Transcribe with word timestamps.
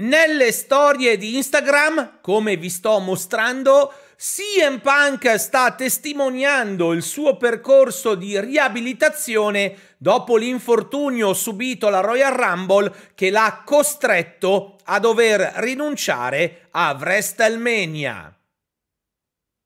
Nelle 0.00 0.50
storie 0.50 1.18
di 1.18 1.36
Instagram, 1.36 2.20
come 2.22 2.56
vi 2.56 2.70
sto 2.70 3.00
mostrando, 3.00 3.92
CM 4.16 4.78
Punk 4.78 5.38
sta 5.38 5.72
testimoniando 5.72 6.94
il 6.94 7.02
suo 7.02 7.36
percorso 7.36 8.14
di 8.14 8.40
riabilitazione 8.40 9.76
dopo 9.98 10.38
l'infortunio 10.38 11.34
subito 11.34 11.88
alla 11.88 12.00
Royal 12.00 12.32
Rumble 12.32 12.90
che 13.14 13.28
l'ha 13.28 13.60
costretto 13.62 14.76
a 14.84 14.98
dover 14.98 15.52
rinunciare 15.56 16.68
a 16.70 16.96
WrestleMania. 16.98 18.39